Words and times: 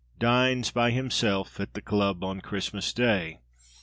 "Dines 0.17 0.71
by 0.71 0.89
himself 0.89 1.59
at 1.59 1.75
the 1.75 1.79
club 1.83 2.23
on 2.23 2.41
Christmas 2.41 2.91
day!" 2.91 3.37